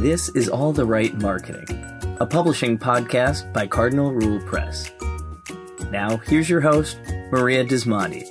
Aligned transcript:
This 0.00 0.30
is 0.30 0.48
All 0.48 0.72
the 0.72 0.86
Right 0.86 1.14
Marketing, 1.18 1.66
a 2.20 2.26
publishing 2.26 2.78
podcast 2.78 3.52
by 3.52 3.66
Cardinal 3.66 4.14
Rule 4.14 4.40
Press. 4.46 4.90
Now, 5.90 6.16
here's 6.16 6.48
your 6.48 6.62
host, 6.62 6.98
Maria 7.30 7.66
Dismondy. 7.66 8.26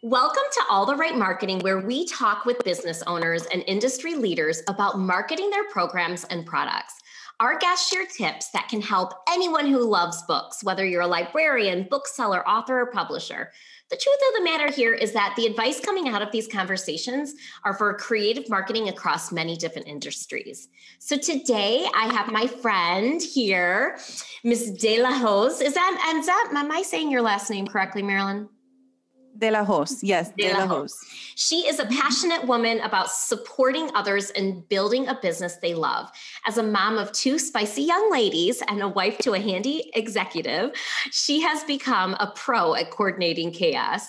Welcome 0.00 0.44
to 0.52 0.62
All 0.70 0.86
the 0.86 0.96
Right 0.96 1.14
Marketing, 1.14 1.58
where 1.58 1.80
we 1.80 2.06
talk 2.06 2.46
with 2.46 2.64
business 2.64 3.02
owners 3.06 3.44
and 3.52 3.62
industry 3.66 4.14
leaders 4.14 4.62
about 4.68 4.98
marketing 4.98 5.50
their 5.50 5.68
programs 5.68 6.24
and 6.24 6.46
products. 6.46 6.94
Our 7.40 7.58
guests 7.58 7.90
share 7.90 8.06
tips 8.06 8.48
that 8.52 8.68
can 8.70 8.80
help 8.80 9.12
anyone 9.28 9.66
who 9.66 9.86
loves 9.86 10.22
books, 10.22 10.64
whether 10.64 10.86
you're 10.86 11.02
a 11.02 11.06
librarian, 11.06 11.86
bookseller, 11.90 12.48
author, 12.48 12.80
or 12.80 12.86
publisher. 12.86 13.52
The 13.88 13.96
truth 13.96 14.18
of 14.28 14.34
the 14.38 14.44
matter 14.44 14.68
here 14.68 14.94
is 14.94 15.12
that 15.12 15.34
the 15.36 15.46
advice 15.46 15.78
coming 15.78 16.08
out 16.08 16.20
of 16.20 16.32
these 16.32 16.48
conversations 16.48 17.34
are 17.62 17.72
for 17.72 17.94
creative 17.94 18.48
marketing 18.50 18.88
across 18.88 19.30
many 19.30 19.56
different 19.56 19.86
industries. 19.86 20.68
So 20.98 21.16
today 21.16 21.86
I 21.94 22.12
have 22.12 22.32
my 22.32 22.48
friend 22.48 23.22
here, 23.22 23.96
Ms. 24.42 24.72
De 24.72 25.00
La 25.00 25.16
Hoz. 25.16 25.60
Is 25.60 25.74
that, 25.74 26.22
that, 26.26 26.48
am 26.52 26.72
I 26.72 26.82
saying 26.82 27.12
your 27.12 27.22
last 27.22 27.48
name 27.48 27.68
correctly, 27.68 28.02
Marilyn? 28.02 28.48
De 29.38 29.50
La 29.50 29.64
Hoz, 29.64 30.02
yes, 30.02 30.30
De, 30.36 30.52
La 30.52 30.66
Hoz. 30.66 30.98
She 31.34 31.66
is 31.66 31.78
a 31.78 31.86
passionate 31.86 32.46
woman 32.46 32.80
about 32.80 33.10
supporting 33.10 33.90
others 33.94 34.30
and 34.30 34.68
building 34.68 35.08
a 35.08 35.18
business 35.20 35.56
they 35.56 35.74
love. 35.74 36.10
As 36.46 36.58
a 36.58 36.62
mom 36.62 36.98
of 36.98 37.12
two 37.12 37.38
spicy 37.38 37.82
young 37.82 38.10
ladies 38.10 38.62
and 38.68 38.82
a 38.82 38.88
wife 38.88 39.18
to 39.18 39.34
a 39.34 39.40
handy 39.40 39.90
executive, 39.94 40.72
she 41.10 41.40
has 41.40 41.64
become 41.64 42.14
a 42.14 42.32
pro 42.34 42.74
at 42.74 42.90
coordinating 42.90 43.52
chaos. 43.52 44.08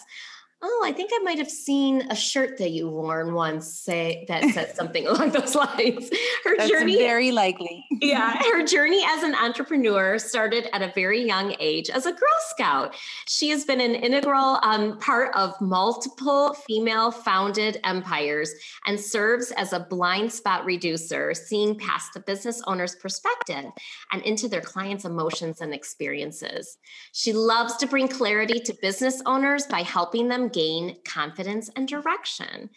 Oh, 0.59 0.83
I 0.83 0.91
think 0.91 1.11
I 1.13 1.19
might 1.19 1.37
have 1.37 1.51
seen 1.51 2.01
a 2.09 2.15
shirt 2.15 2.57
that 2.57 2.71
you 2.71 2.89
worn 2.89 3.35
once 3.35 3.71
say 3.71 4.25
that 4.27 4.43
said 4.55 4.75
something 4.75 5.05
along 5.05 5.29
those 5.29 5.53
lines. 5.53 6.09
Her 6.43 6.57
That's 6.57 6.71
journey 6.71 6.97
very 6.97 7.31
likely. 7.31 7.85
yeah, 8.01 8.41
her 8.51 8.65
journey 8.65 9.03
as 9.07 9.21
an 9.21 9.35
entrepreneur 9.35 10.17
started 10.17 10.67
at 10.73 10.81
a 10.81 10.91
very 10.95 11.23
young 11.23 11.55
age 11.59 11.91
as 11.91 12.07
a 12.07 12.11
Girl 12.11 12.39
Scout. 12.49 12.95
She 13.27 13.49
has 13.49 13.65
been 13.65 13.79
an 13.79 13.93
integral 13.93 14.59
um, 14.63 14.97
part 14.97 15.35
of 15.35 15.53
multiple 15.61 16.55
female 16.67 17.11
founded 17.11 17.79
empires 17.83 18.51
and 18.87 18.99
serves 18.99 19.51
as 19.51 19.73
a 19.73 19.81
blind 19.81 20.33
spot 20.33 20.65
reducer, 20.65 21.35
seeing 21.35 21.77
past 21.77 22.15
the 22.15 22.19
business 22.21 22.63
owner's 22.65 22.95
perspective 22.95 23.65
and 24.11 24.23
into 24.23 24.47
their 24.47 24.61
clients' 24.61 25.05
emotions 25.05 25.61
and 25.61 25.71
experiences. 25.71 26.79
She 27.11 27.31
loves 27.31 27.77
to 27.77 27.85
bring 27.85 28.07
clarity 28.07 28.59
to 28.59 28.73
business 28.81 29.21
owners 29.27 29.67
by 29.67 29.83
helping 29.83 30.27
them 30.27 30.46
gain 30.47 30.97
confidence 31.03 31.69
and 31.75 31.87
direction. 31.87 32.69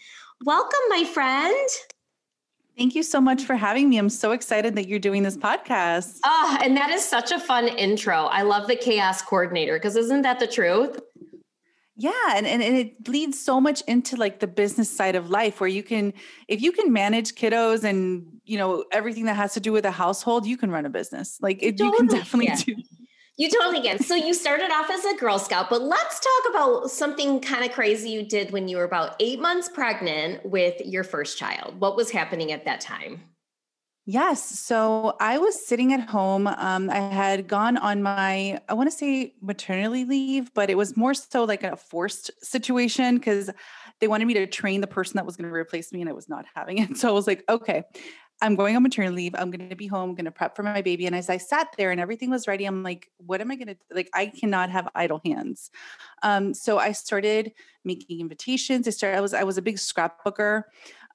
Welcome, 0.44 0.80
my 0.88 1.04
friend. 1.04 1.68
Thank 2.76 2.94
you 2.94 3.02
so 3.02 3.20
much 3.20 3.44
for 3.44 3.56
having 3.56 3.90
me. 3.90 3.98
I'm 3.98 4.08
so 4.08 4.32
excited 4.32 4.74
that 4.76 4.88
you're 4.88 4.98
doing 4.98 5.22
this 5.22 5.36
podcast. 5.36 6.18
Oh, 6.24 6.58
and 6.62 6.76
that 6.76 6.90
is 6.90 7.04
such 7.04 7.30
a 7.30 7.38
fun 7.38 7.68
intro. 7.68 8.24
I 8.24 8.42
love 8.42 8.68
the 8.68 8.76
chaos 8.76 9.20
coordinator 9.20 9.74
because 9.74 9.96
isn't 9.96 10.22
that 10.22 10.40
the 10.40 10.46
truth? 10.46 10.98
Yeah, 11.96 12.12
and, 12.34 12.46
and, 12.46 12.62
and 12.62 12.78
it 12.78 13.06
leads 13.06 13.38
so 13.38 13.60
much 13.60 13.82
into 13.86 14.16
like 14.16 14.40
the 14.40 14.46
business 14.46 14.88
side 14.88 15.16
of 15.16 15.28
life 15.28 15.60
where 15.60 15.68
you 15.68 15.82
can 15.82 16.14
if 16.48 16.62
you 16.62 16.72
can 16.72 16.90
manage 16.90 17.34
kiddos 17.34 17.84
and 17.84 18.40
you 18.46 18.56
know 18.56 18.86
everything 18.90 19.26
that 19.26 19.36
has 19.36 19.52
to 19.52 19.60
do 19.60 19.72
with 19.72 19.84
a 19.84 19.90
household, 19.90 20.46
you 20.46 20.56
can 20.56 20.70
run 20.70 20.86
a 20.86 20.88
business. 20.88 21.38
Like 21.42 21.62
it, 21.62 21.76
totally. 21.76 21.90
you 21.90 21.96
can 21.98 22.06
definitely 22.06 22.46
yeah. 22.46 22.56
do 22.56 22.82
you 23.40 23.48
totally 23.48 23.80
can. 23.80 23.98
So 23.98 24.14
you 24.14 24.34
started 24.34 24.70
off 24.70 24.90
as 24.90 25.02
a 25.06 25.16
Girl 25.16 25.38
Scout, 25.38 25.70
but 25.70 25.80
let's 25.80 26.20
talk 26.20 26.50
about 26.50 26.90
something 26.90 27.40
kind 27.40 27.64
of 27.64 27.72
crazy 27.72 28.10
you 28.10 28.22
did 28.22 28.50
when 28.50 28.68
you 28.68 28.76
were 28.76 28.84
about 28.84 29.16
eight 29.18 29.40
months 29.40 29.66
pregnant 29.66 30.44
with 30.44 30.78
your 30.84 31.04
first 31.04 31.38
child. 31.38 31.80
What 31.80 31.96
was 31.96 32.10
happening 32.10 32.52
at 32.52 32.66
that 32.66 32.82
time? 32.82 33.22
Yes. 34.04 34.42
So 34.60 35.16
I 35.20 35.38
was 35.38 35.66
sitting 35.66 35.94
at 35.94 36.00
home. 36.00 36.48
Um, 36.48 36.90
I 36.90 36.98
had 36.98 37.48
gone 37.48 37.78
on 37.78 38.02
my, 38.02 38.60
I 38.68 38.74
want 38.74 38.90
to 38.90 38.96
say 38.96 39.32
maternity 39.40 40.04
leave, 40.04 40.52
but 40.52 40.68
it 40.68 40.76
was 40.76 40.94
more 40.94 41.14
so 41.14 41.44
like 41.44 41.62
a 41.62 41.76
forced 41.76 42.30
situation 42.44 43.14
because 43.14 43.48
they 44.00 44.08
wanted 44.08 44.26
me 44.26 44.34
to 44.34 44.46
train 44.46 44.82
the 44.82 44.86
person 44.86 45.16
that 45.16 45.24
was 45.24 45.38
going 45.38 45.48
to 45.48 45.54
replace 45.54 45.94
me 45.94 46.02
and 46.02 46.10
I 46.10 46.12
was 46.12 46.28
not 46.28 46.44
having 46.54 46.76
it. 46.76 46.90
So 46.98 47.08
I 47.08 47.12
was 47.12 47.26
like, 47.26 47.42
okay, 47.48 47.84
I'm 48.42 48.56
going 48.56 48.74
on 48.74 48.82
maternity 48.82 49.14
leave. 49.14 49.34
I'm 49.36 49.50
going 49.50 49.68
to 49.68 49.76
be 49.76 49.86
home. 49.86 50.10
I'm 50.10 50.14
going 50.14 50.24
to 50.24 50.30
prep 50.30 50.56
for 50.56 50.62
my 50.62 50.80
baby. 50.80 51.06
And 51.06 51.14
as 51.14 51.28
I 51.28 51.36
sat 51.36 51.74
there 51.76 51.90
and 51.90 52.00
everything 52.00 52.30
was 52.30 52.48
ready, 52.48 52.64
I'm 52.64 52.82
like, 52.82 53.10
what 53.18 53.40
am 53.40 53.50
I 53.50 53.56
going 53.56 53.68
to 53.68 53.76
like? 53.90 54.08
I 54.14 54.26
cannot 54.26 54.70
have 54.70 54.88
idle 54.94 55.20
hands. 55.24 55.70
Um, 56.22 56.54
so 56.54 56.78
I 56.78 56.92
started 56.92 57.52
making 57.84 58.20
invitations. 58.20 58.88
I 58.88 58.90
started. 58.92 59.18
I 59.18 59.20
was 59.20 59.34
I 59.34 59.44
was 59.44 59.58
a 59.58 59.62
big 59.62 59.76
scrapbooker. 59.76 60.62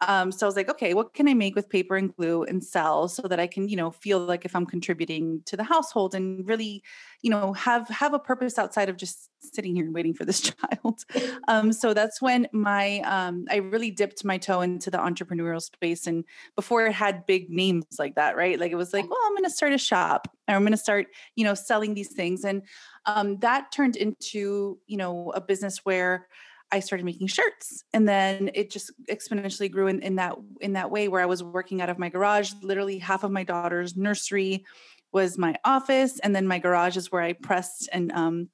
Um, 0.01 0.31
so 0.31 0.45
I 0.45 0.47
was 0.47 0.56
like, 0.56 0.69
okay, 0.69 0.94
what 0.94 1.13
can 1.13 1.28
I 1.28 1.33
make 1.33 1.56
with 1.56 1.69
paper 1.69 1.95
and 1.95 2.13
glue 2.16 2.44
and 2.44 2.63
sell 2.63 3.07
so 3.07 3.28
that 3.28 3.39
I 3.39 3.47
can, 3.47 3.69
you 3.69 3.78
know, 3.78 3.91
feel 3.91 4.19
like 4.19 4.44
if 4.44 4.56
I'm 4.56 4.66
contributing 4.66 5.41
to 5.45 5.56
the 5.56 5.63
household 5.63 6.13
and 6.13 6.45
really, 6.47 6.83
you 7.22 7.29
know, 7.29 7.53
have 7.53 7.88
have 7.88 8.13
a 8.13 8.19
purpose 8.19 8.59
outside 8.59 8.89
of 8.89 8.97
just 8.97 9.29
sitting 9.39 9.75
here 9.75 9.85
and 9.85 9.94
waiting 9.94 10.13
for 10.13 10.25
this 10.25 10.41
child. 10.81 11.03
Um, 11.47 11.72
so 11.72 11.94
that's 11.94 12.22
when 12.22 12.47
my 12.51 13.00
um, 13.01 13.45
I 13.50 13.57
really 13.57 13.89
dipped 13.89 14.25
my 14.25 14.38
toe 14.38 14.61
into 14.61 14.91
the 14.91 14.97
entrepreneurial 14.97 15.61
space, 15.61 16.07
and 16.07 16.25
before 16.56 16.85
it 16.85 16.94
had 16.94 17.25
big 17.25 17.50
names 17.50 17.85
like 17.97 18.16
that, 18.16 18.35
right? 18.35 18.59
Like 18.59 18.72
it 18.72 18.75
was 18.75 18.94
like, 18.94 19.09
well, 19.09 19.19
I'm 19.25 19.33
going 19.33 19.45
to 19.45 19.50
start 19.50 19.73
a 19.73 19.77
shop, 19.77 20.27
or 20.47 20.56
I'm 20.56 20.62
going 20.62 20.72
to 20.72 20.77
start, 20.77 21.07
you 21.35 21.45
know, 21.45 21.53
selling 21.53 21.94
these 21.94 22.12
things, 22.12 22.44
and 22.44 22.63
um, 23.06 23.38
that 23.39 23.72
turned 23.72 23.95
into, 23.95 24.77
you 24.88 24.97
know, 24.97 25.31
a 25.35 25.41
business 25.41 25.79
where 25.85 26.27
I 26.71 26.79
started 26.79 27.05
making 27.05 27.27
shirts 27.27 27.83
and 27.93 28.07
then 28.07 28.49
it 28.53 28.69
just 28.69 28.91
exponentially 29.09 29.71
grew 29.71 29.87
in, 29.87 30.01
in 30.01 30.15
that 30.15 30.35
in 30.61 30.73
that 30.73 30.91
way 30.91 31.07
where 31.07 31.21
I 31.21 31.25
was 31.25 31.43
working 31.43 31.81
out 31.81 31.89
of 31.89 31.99
my 31.99 32.09
garage. 32.09 32.53
Literally 32.61 32.97
half 32.97 33.23
of 33.23 33.31
my 33.31 33.43
daughter's 33.43 33.95
nursery 33.95 34.65
was 35.11 35.37
my 35.37 35.55
office 35.63 36.19
and 36.19 36.35
then 36.35 36.47
my 36.47 36.59
garage 36.59 36.97
is 36.97 37.11
where 37.11 37.21
I 37.21 37.33
pressed 37.33 37.87
and 37.93 38.11
um, 38.11 38.49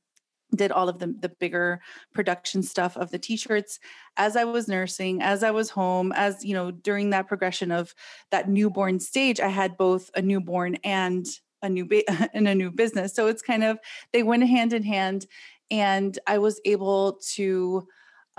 did 0.53 0.71
all 0.71 0.89
of 0.89 0.99
the, 0.99 1.15
the 1.19 1.29
bigger 1.29 1.81
production 2.13 2.61
stuff 2.61 2.97
of 2.97 3.09
the 3.11 3.19
t-shirts. 3.19 3.79
As 4.17 4.35
i 4.35 4.43
was 4.43 4.67
nursing 4.67 5.21
as 5.21 5.41
i 5.41 5.51
was 5.51 5.69
home 5.69 6.11
as 6.11 6.43
you 6.43 6.53
know 6.53 6.69
during 6.69 7.11
that 7.11 7.27
progression 7.27 7.71
of 7.71 7.95
that 8.29 8.49
newborn 8.49 8.99
stage 8.99 9.39
i 9.39 9.47
had 9.47 9.77
both 9.77 10.11
a 10.15 10.21
newborn 10.21 10.75
and 10.83 11.25
a 11.61 11.69
new 11.69 11.85
ba- 11.85 12.03
and 12.33 12.47
a 12.47 12.55
new 12.55 12.71
business. 12.71 13.13
So 13.13 13.27
it's 13.27 13.41
kind 13.41 13.63
of 13.63 13.79
they 14.13 14.23
went 14.23 14.47
hand 14.47 14.73
in 14.73 14.83
hand 14.83 15.25
and 15.69 16.17
i 16.27 16.37
was 16.37 16.59
able 16.65 17.19
to 17.33 17.87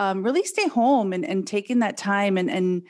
um, 0.03 0.25
really 0.25 0.45
stay 0.45 0.67
home 0.67 1.13
and, 1.13 1.25
and 1.25 1.47
taking 1.47 1.79
that 1.79 1.97
time 1.97 2.37
and, 2.37 2.51
and 2.51 2.83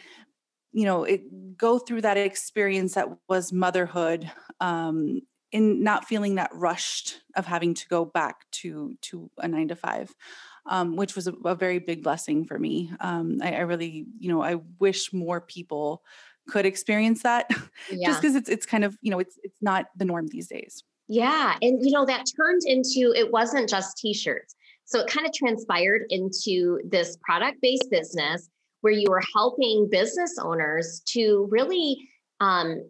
you 0.73 0.87
know 0.87 1.05
it, 1.05 1.23
go 1.59 1.79
through 1.79 2.01
that 2.01 2.17
experience 2.17 2.95
that 2.95 3.09
was 3.29 3.53
motherhood 3.53 4.31
um, 4.61 5.21
in 5.51 5.83
not 5.83 6.07
feeling 6.07 6.37
that 6.37 6.51
rushed 6.55 7.21
of 7.37 7.45
having 7.45 7.75
to 7.75 7.87
go 7.89 8.07
back 8.07 8.51
to 8.51 8.95
to 9.03 9.31
a 9.39 9.47
nine 9.47 9.69
to 9.69 9.77
five 9.77 10.15
um, 10.65 10.97
which 10.97 11.15
was 11.15 11.27
a, 11.27 11.35
a, 11.45 11.57
very 11.57 11.81
big 11.81 12.05
blessing 12.05 12.45
for 12.45 12.57
me. 12.57 12.93
Um, 13.01 13.39
I, 13.43 13.57
I, 13.57 13.61
really 13.61 14.07
you 14.19 14.29
know 14.29 14.43
i 14.43 14.61
wish 14.79 15.13
more 15.13 15.41
people 15.41 16.03
could 16.49 16.65
experience 16.65 17.25
that 17.25 17.51
yeah. 17.91 18.09
just 18.09 18.23
because 18.23 18.37
it's 18.37 18.49
it's 18.49 18.65
kind 18.65 18.85
of 18.85 18.97
you 19.03 19.11
know 19.11 19.19
it's 19.19 19.39
it's 19.43 19.61
not 19.61 19.87
the 19.97 20.07
norm 20.07 20.29
these 20.29 20.49
days. 20.49 20.83
Yeah 21.09 21.57
and 21.61 21.85
you 21.85 21.93
know 21.93 22.07
that 22.07 22.25
turned 22.37 22.63
into 22.65 23.13
it 23.15 23.31
wasn't 23.31 23.69
just 23.69 23.99
t-shirts 23.99 24.55
so 24.85 25.01
it 25.01 25.07
kind 25.07 25.27
of 25.27 25.33
transpired 25.33 26.03
into 26.11 26.81
this 26.85 27.17
product 27.25 27.59
based 27.63 27.91
business 27.91 28.49
where 28.83 28.93
you 28.93 29.07
were 29.09 29.23
helping 29.35 29.89
business 29.91 30.37
owners 30.39 31.01
to 31.07 31.49
really 31.51 32.09
um, 32.41 32.83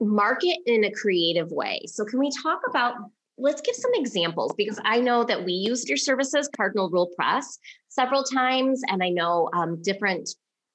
market 0.00 0.58
in 0.66 0.84
a 0.84 0.90
creative 0.90 1.50
way. 1.50 1.80
So, 1.86 2.04
can 2.04 2.18
we 2.18 2.30
talk 2.42 2.60
about? 2.68 2.94
Let's 3.38 3.60
give 3.60 3.74
some 3.74 3.90
examples 3.94 4.54
because 4.56 4.80
I 4.84 4.98
know 4.98 5.22
that 5.24 5.44
we 5.44 5.52
used 5.52 5.88
your 5.88 5.98
services, 5.98 6.48
Cardinal 6.56 6.88
Rule 6.88 7.10
Press, 7.16 7.58
several 7.88 8.22
times, 8.22 8.80
and 8.88 9.02
I 9.02 9.10
know 9.10 9.50
um, 9.52 9.82
different 9.82 10.30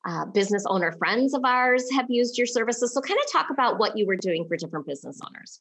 uh, 0.07 0.25
business 0.25 0.63
owner 0.67 0.91
friends 0.91 1.33
of 1.33 1.41
ours 1.43 1.83
have 1.91 2.05
used 2.09 2.38
your 2.38 2.45
services. 2.47 2.93
So, 2.93 3.01
kind 3.01 3.19
of 3.24 3.31
talk 3.31 3.50
about 3.50 3.79
what 3.79 3.97
you 3.97 4.06
were 4.06 4.15
doing 4.15 4.45
for 4.47 4.57
different 4.57 4.85
business 4.85 5.19
owners 5.25 5.59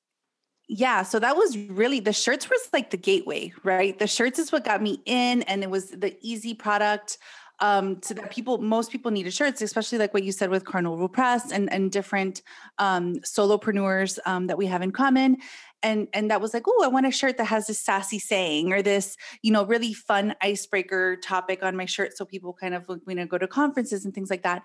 yeah 0.71 1.03
so 1.03 1.19
that 1.19 1.37
was 1.37 1.59
really 1.69 1.99
the 1.99 2.13
shirts 2.13 2.49
was 2.49 2.61
like 2.73 2.91
the 2.91 2.97
gateway 2.97 3.53
right? 3.65 3.99
The 3.99 4.07
shirts 4.07 4.39
is 4.39 4.53
what 4.53 4.65
got 4.65 4.81
me 4.81 5.03
in 5.05 5.43
and 5.43 5.65
it 5.65 5.71
was 5.71 5.91
the 5.91 6.17
easy 6.21 6.55
product 6.55 7.19
um 7.59 8.01
so 8.03 8.15
that 8.15 8.31
people 8.31 8.59
most 8.59 8.93
people 8.93 9.11
needed 9.11 9.35
shirts 9.35 9.61
especially 9.61 9.99
like 9.99 10.15
what 10.15 10.23
you 10.23 10.31
said 10.31 10.49
with 10.49 10.65
cardinal 10.65 10.97
rule 10.97 11.09
press 11.09 11.51
and 11.51 11.71
and 11.73 11.91
different 11.91 12.43
um 12.79 13.17
solopreneurs 13.17 14.19
um, 14.27 14.47
that 14.47 14.57
we 14.57 14.67
have 14.67 14.81
in 14.81 14.93
common. 14.93 15.39
And 15.83 16.07
and 16.13 16.31
that 16.31 16.41
was 16.41 16.55
like 16.55 16.65
oh 16.69 16.85
i 16.85 16.89
want 16.89 17.07
a 17.07 17.11
shirt 17.11 17.37
that 17.39 17.47
has 17.47 17.67
this 17.67 17.81
sassy 17.81 18.21
saying 18.21 18.73
or 18.73 18.81
this 18.81 19.17
you 19.43 19.51
know 19.51 19.65
really 19.65 19.93
fun 19.93 20.37
icebreaker 20.41 21.17
topic 21.17 21.65
on 21.65 21.75
my 21.75 21.87
shirt 21.87 22.17
so 22.17 22.25
people 22.25 22.53
kind 22.53 22.75
of 22.75 22.85
you 23.09 23.15
know 23.17 23.27
go 23.27 23.39
to 23.39 23.49
conferences 23.49 24.05
and 24.05 24.15
things 24.15 24.31
like 24.31 24.45
that. 24.45 24.63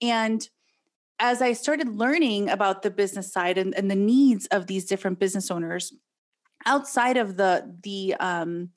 And 0.00 0.48
as 1.18 1.42
I 1.42 1.52
started 1.52 1.88
learning 1.88 2.48
about 2.48 2.82
the 2.82 2.90
business 2.90 3.32
side 3.32 3.58
and, 3.58 3.74
and 3.74 3.90
the 3.90 3.96
needs 3.96 4.46
of 4.46 4.66
these 4.66 4.84
different 4.84 5.18
business 5.18 5.50
owners, 5.50 5.92
outside 6.66 7.16
of 7.16 7.36
the 7.36 7.76
the 7.82 8.14
um, 8.20 8.70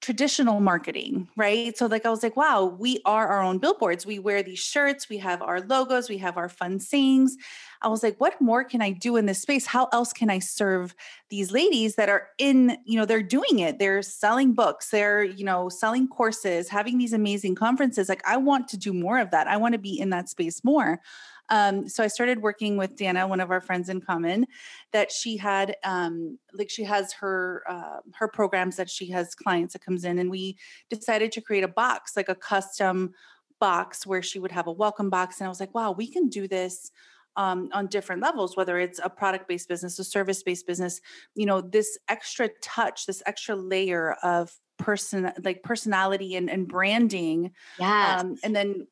traditional 0.00 0.60
marketing, 0.60 1.28
right? 1.36 1.76
So 1.76 1.86
like 1.86 2.06
I 2.06 2.10
was 2.10 2.22
like, 2.22 2.36
wow, 2.36 2.64
we 2.64 3.00
are 3.04 3.26
our 3.28 3.42
own 3.42 3.58
billboards. 3.58 4.06
We 4.06 4.18
wear 4.18 4.42
these 4.42 4.58
shirts, 4.58 5.08
we 5.08 5.18
have 5.18 5.42
our 5.42 5.60
logos, 5.60 6.08
we 6.08 6.18
have 6.18 6.36
our 6.36 6.48
fun 6.48 6.78
sayings. 6.78 7.36
I 7.82 7.88
was 7.88 8.02
like, 8.02 8.20
what 8.20 8.40
more 8.40 8.62
can 8.62 8.82
I 8.82 8.90
do 8.90 9.16
in 9.16 9.26
this 9.26 9.42
space? 9.42 9.66
How 9.66 9.88
else 9.92 10.12
can 10.12 10.30
I 10.30 10.38
serve 10.38 10.94
these 11.30 11.50
ladies 11.50 11.96
that 11.96 12.08
are 12.08 12.28
in, 12.38 12.78
you 12.84 12.98
know, 12.98 13.04
they're 13.04 13.22
doing 13.22 13.58
it. 13.58 13.78
They're 13.78 14.02
selling 14.02 14.52
books, 14.52 14.90
they're, 14.90 15.24
you 15.24 15.44
know, 15.44 15.68
selling 15.68 16.08
courses, 16.08 16.68
having 16.68 16.98
these 16.98 17.12
amazing 17.12 17.54
conferences. 17.54 18.08
Like 18.08 18.22
I 18.26 18.36
want 18.36 18.68
to 18.68 18.76
do 18.76 18.92
more 18.92 19.18
of 19.18 19.30
that. 19.30 19.46
I 19.46 19.56
want 19.56 19.72
to 19.72 19.78
be 19.78 19.98
in 19.98 20.10
that 20.10 20.28
space 20.28 20.62
more. 20.62 21.00
Um, 21.48 21.88
so 21.88 22.02
I 22.02 22.08
started 22.08 22.42
working 22.42 22.76
with 22.76 22.96
Dana, 22.96 23.26
one 23.26 23.40
of 23.40 23.50
our 23.50 23.60
friends 23.60 23.88
in 23.88 24.00
common, 24.00 24.46
that 24.92 25.12
she 25.12 25.36
had 25.36 25.76
um, 25.84 26.38
like 26.52 26.70
she 26.70 26.84
has 26.84 27.12
her 27.14 27.62
uh, 27.68 27.98
her 28.14 28.28
programs 28.28 28.76
that 28.76 28.90
she 28.90 29.10
has 29.10 29.34
clients 29.34 29.72
that 29.72 29.84
comes 29.84 30.04
in, 30.04 30.18
and 30.18 30.30
we 30.30 30.56
decided 30.90 31.32
to 31.32 31.40
create 31.40 31.64
a 31.64 31.68
box, 31.68 32.16
like 32.16 32.28
a 32.28 32.34
custom 32.34 33.12
box 33.60 34.06
where 34.06 34.22
she 34.22 34.38
would 34.38 34.52
have 34.52 34.66
a 34.66 34.72
welcome 34.72 35.10
box. 35.10 35.40
And 35.40 35.46
I 35.46 35.48
was 35.48 35.60
like, 35.60 35.74
wow, 35.74 35.92
we 35.92 36.06
can 36.10 36.28
do 36.28 36.48
this. 36.48 36.90
Um, 37.38 37.68
on 37.74 37.88
different 37.88 38.22
levels, 38.22 38.56
whether 38.56 38.78
it's 38.78 38.98
a 39.04 39.10
product 39.10 39.46
based 39.46 39.68
business, 39.68 39.98
a 39.98 40.04
service 40.04 40.42
based 40.42 40.66
business, 40.66 41.02
you 41.34 41.44
know, 41.44 41.60
this 41.60 41.98
extra 42.08 42.48
touch, 42.62 43.04
this 43.04 43.22
extra 43.26 43.54
layer 43.54 44.12
of 44.22 44.50
person 44.78 45.32
like 45.44 45.62
personality 45.62 46.36
and, 46.36 46.50
and 46.50 46.68
branding. 46.68 47.52
Yes. 47.78 48.22
Um, 48.22 48.36
and 48.42 48.54
then 48.54 48.86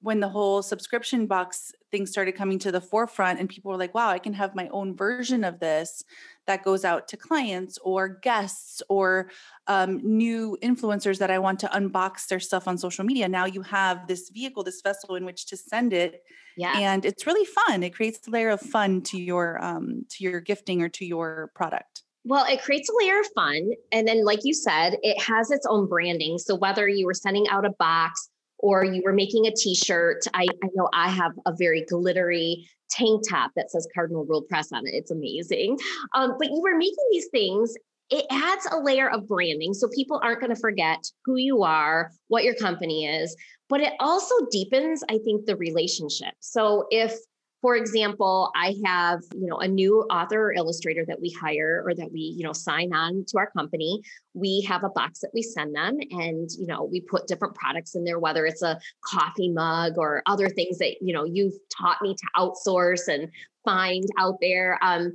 when 0.00 0.20
the 0.20 0.28
whole 0.28 0.62
subscription 0.62 1.26
box 1.26 1.72
thing 1.90 2.06
started 2.06 2.32
coming 2.32 2.58
to 2.58 2.70
the 2.70 2.80
forefront 2.80 3.40
and 3.40 3.48
people 3.48 3.70
were 3.70 3.76
like 3.76 3.94
wow 3.94 4.08
i 4.08 4.18
can 4.18 4.32
have 4.32 4.54
my 4.54 4.68
own 4.68 4.94
version 4.94 5.44
of 5.44 5.58
this 5.60 6.04
that 6.46 6.64
goes 6.64 6.84
out 6.84 7.08
to 7.08 7.16
clients 7.16 7.78
or 7.82 8.08
guests 8.08 8.82
or 8.88 9.30
um, 9.66 10.00
new 10.02 10.56
influencers 10.62 11.18
that 11.18 11.30
i 11.30 11.38
want 11.38 11.58
to 11.58 11.66
unbox 11.68 12.26
their 12.28 12.40
stuff 12.40 12.68
on 12.68 12.78
social 12.78 13.04
media 13.04 13.28
now 13.28 13.44
you 13.44 13.62
have 13.62 14.06
this 14.06 14.30
vehicle 14.30 14.62
this 14.62 14.82
vessel 14.82 15.16
in 15.16 15.24
which 15.24 15.46
to 15.46 15.56
send 15.56 15.92
it 15.92 16.22
yeah. 16.56 16.78
and 16.78 17.04
it's 17.04 17.26
really 17.26 17.46
fun 17.46 17.82
it 17.82 17.94
creates 17.94 18.26
a 18.26 18.30
layer 18.30 18.50
of 18.50 18.60
fun 18.60 19.00
to 19.00 19.18
your 19.18 19.62
um, 19.64 20.04
to 20.08 20.24
your 20.24 20.40
gifting 20.40 20.82
or 20.82 20.88
to 20.88 21.04
your 21.04 21.50
product 21.54 22.02
well, 22.24 22.44
it 22.46 22.62
creates 22.62 22.90
a 22.90 22.92
layer 22.98 23.20
of 23.20 23.26
fun. 23.34 23.70
And 23.90 24.06
then, 24.06 24.22
like 24.22 24.40
you 24.42 24.52
said, 24.52 24.98
it 25.02 25.18
has 25.22 25.50
its 25.50 25.64
own 25.66 25.86
branding. 25.86 26.36
So, 26.36 26.56
whether 26.56 26.86
you 26.86 27.06
were 27.06 27.14
sending 27.14 27.48
out 27.48 27.64
a 27.64 27.70
box 27.78 28.28
or 28.58 28.84
you 28.84 29.02
were 29.04 29.12
making 29.12 29.46
a 29.46 29.52
t-shirt. 29.52 30.20
I, 30.34 30.46
I 30.62 30.68
know 30.74 30.88
I 30.92 31.08
have 31.08 31.32
a 31.46 31.52
very 31.56 31.84
glittery 31.84 32.68
tank 32.90 33.22
top 33.28 33.52
that 33.56 33.70
says 33.70 33.86
Cardinal 33.94 34.24
Rule 34.24 34.42
Press 34.42 34.72
on 34.72 34.86
it. 34.86 34.94
It's 34.94 35.10
amazing. 35.10 35.78
Um, 36.14 36.34
but 36.38 36.48
you 36.48 36.60
were 36.62 36.76
making 36.76 37.04
these 37.12 37.28
things. 37.30 37.74
It 38.10 38.24
adds 38.30 38.66
a 38.72 38.78
layer 38.78 39.10
of 39.10 39.28
branding. 39.28 39.74
So 39.74 39.88
people 39.94 40.18
aren't 40.22 40.40
going 40.40 40.54
to 40.54 40.60
forget 40.60 40.98
who 41.24 41.36
you 41.36 41.62
are, 41.62 42.10
what 42.28 42.42
your 42.42 42.54
company 42.54 43.04
is, 43.04 43.36
but 43.68 43.80
it 43.82 43.92
also 44.00 44.34
deepens, 44.50 45.04
I 45.10 45.18
think, 45.18 45.44
the 45.44 45.56
relationship. 45.56 46.32
So 46.40 46.86
if 46.90 47.14
for 47.60 47.76
example, 47.76 48.52
I 48.54 48.76
have, 48.84 49.20
you 49.34 49.46
know, 49.46 49.56
a 49.56 49.66
new 49.66 50.02
author 50.10 50.48
or 50.48 50.52
illustrator 50.52 51.04
that 51.06 51.20
we 51.20 51.30
hire 51.30 51.82
or 51.84 51.94
that 51.94 52.12
we, 52.12 52.20
you 52.20 52.44
know, 52.44 52.52
sign 52.52 52.92
on 52.92 53.24
to 53.28 53.38
our 53.38 53.50
company. 53.50 54.00
We 54.34 54.62
have 54.62 54.84
a 54.84 54.90
box 54.90 55.20
that 55.20 55.30
we 55.34 55.42
send 55.42 55.74
them 55.74 55.98
and, 56.10 56.48
you 56.58 56.66
know, 56.66 56.84
we 56.84 57.00
put 57.00 57.26
different 57.26 57.56
products 57.56 57.96
in 57.96 58.04
there, 58.04 58.20
whether 58.20 58.46
it's 58.46 58.62
a 58.62 58.78
coffee 59.04 59.50
mug 59.50 59.94
or 59.96 60.22
other 60.26 60.48
things 60.48 60.78
that, 60.78 60.96
you 61.00 61.12
know, 61.12 61.24
you've 61.24 61.54
taught 61.76 62.00
me 62.00 62.14
to 62.14 62.26
outsource 62.36 63.08
and 63.08 63.28
find 63.64 64.04
out 64.18 64.36
there. 64.40 64.78
Um, 64.80 65.12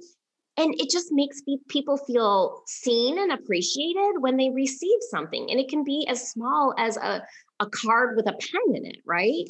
and 0.57 0.75
it 0.79 0.89
just 0.91 1.07
makes 1.11 1.41
people 1.67 1.97
feel 1.97 2.61
seen 2.67 3.17
and 3.17 3.31
appreciated 3.31 4.19
when 4.19 4.37
they 4.37 4.51
receive 4.51 4.99
something. 5.09 5.49
And 5.49 5.59
it 5.59 5.67
can 5.69 5.83
be 5.83 6.05
as 6.07 6.29
small 6.29 6.75
as 6.77 6.97
a, 6.97 7.25
a 7.59 7.69
card 7.69 8.15
with 8.15 8.27
a 8.27 8.33
pen 8.33 8.75
in 8.75 8.85
it, 8.85 8.97
right? 9.05 9.45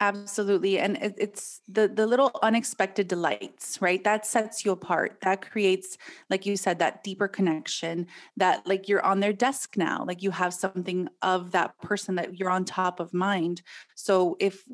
Absolutely. 0.00 0.78
And 0.78 0.98
it's 1.00 1.62
the 1.68 1.86
the 1.88 2.06
little 2.06 2.30
unexpected 2.42 3.06
delights, 3.08 3.80
right? 3.80 4.02
That 4.02 4.26
sets 4.26 4.64
you 4.64 4.72
apart. 4.72 5.18
That 5.22 5.40
creates 5.48 5.96
like 6.28 6.44
you 6.44 6.56
said 6.56 6.78
that 6.80 7.04
deeper 7.04 7.28
connection 7.28 8.08
that 8.36 8.66
like 8.66 8.88
you're 8.88 9.04
on 9.04 9.20
their 9.20 9.32
desk 9.32 9.76
now. 9.76 10.04
Like 10.06 10.20
you 10.22 10.32
have 10.32 10.52
something 10.52 11.08
of 11.22 11.52
that 11.52 11.78
person 11.80 12.16
that 12.16 12.38
you're 12.38 12.50
on 12.50 12.64
top 12.64 12.98
of 13.00 13.14
mind. 13.14 13.62
So 13.94 14.36
if 14.40 14.64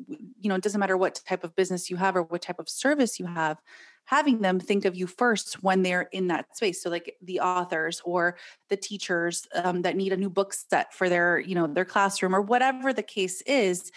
you 0.41 0.49
know, 0.49 0.55
it 0.55 0.63
doesn't 0.63 0.79
matter 0.79 0.97
what 0.97 1.21
type 1.25 1.43
of 1.43 1.55
business 1.55 1.89
you 1.89 1.97
have 1.97 2.15
or 2.15 2.23
what 2.23 2.41
type 2.41 2.59
of 2.59 2.67
service 2.67 3.19
you 3.19 3.27
have, 3.27 3.61
having 4.05 4.41
them 4.41 4.59
think 4.59 4.85
of 4.85 4.95
you 4.95 5.05
first 5.07 5.61
when 5.63 5.83
they're 5.83 6.09
in 6.11 6.27
that 6.27 6.55
space 6.57 6.81
so 6.81 6.89
like 6.89 7.15
the 7.21 7.39
authors 7.39 8.01
or 8.03 8.35
the 8.69 8.75
teachers 8.75 9.47
um, 9.53 9.83
that 9.83 9.95
need 9.95 10.11
a 10.11 10.17
new 10.17 10.29
book 10.29 10.51
set 10.53 10.93
for 10.93 11.07
their 11.07 11.39
you 11.39 11.53
know 11.55 11.67
their 11.67 11.85
classroom 11.85 12.35
or 12.35 12.41
whatever 12.41 12.91
the 12.91 13.03
case 13.03 13.41
is 13.43 13.91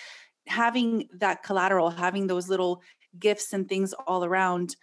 having 0.47 1.09
that 1.19 1.43
collateral, 1.43 1.91
having 1.91 2.27
those 2.27 2.49
little 2.49 2.83
gifts 3.19 3.53
and 3.53 3.69
things 3.69 3.93
all 4.07 4.25
around, 4.25 4.77